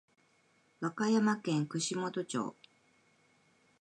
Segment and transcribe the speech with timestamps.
[0.79, 2.55] 和歌山県串本町